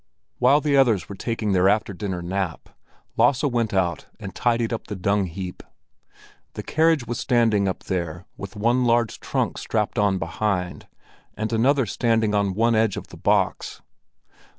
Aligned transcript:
While 0.39 0.61
the 0.61 0.75
others 0.75 1.07
were 1.07 1.15
taking 1.15 1.51
their 1.51 1.69
after 1.69 1.93
dinner 1.93 2.23
nap, 2.23 2.69
Lasse 3.17 3.43
went 3.43 3.71
out 3.71 4.07
and 4.19 4.33
tidied 4.33 4.73
up 4.73 4.87
the 4.87 4.95
dung 4.95 5.25
heap. 5.27 5.61
The 6.53 6.63
carriage 6.63 7.05
was 7.05 7.19
standing 7.19 7.67
up 7.67 7.83
there 7.83 8.25
with 8.35 8.55
one 8.55 8.83
large 8.83 9.19
trunk 9.19 9.59
strapped 9.59 9.99
on 9.99 10.17
behind, 10.17 10.87
and 11.37 11.53
another 11.53 11.85
standing 11.85 12.33
on 12.33 12.55
one 12.55 12.73
edge 12.73 12.97
on 12.97 13.03
the 13.09 13.15
box. 13.15 13.83